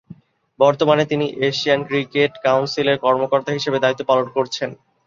বর্তমানে 0.59 1.03
তিনি 1.05 1.25
Asian 1.47 1.79
cricket 1.83 2.31
কাউন্সিলের 2.45 2.97
কর্মকর্তা 2.97 3.51
হিসেবে 3.51 3.77
দায়িত্ব 3.79 4.03
পালন 4.09 4.27
করছেন। 4.35 4.69